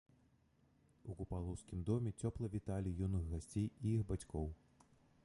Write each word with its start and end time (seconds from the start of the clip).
У 1.11 1.17
купалаўскім 1.19 1.83
доме 1.89 2.13
цёпла 2.21 2.49
віталі 2.55 2.95
юных 3.09 3.29
гасцей 3.35 3.67
і 3.69 3.95
іх 3.99 4.11
бацькоў. 4.13 4.51